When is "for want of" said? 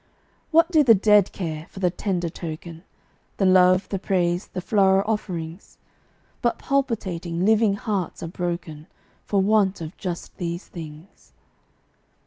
9.25-9.95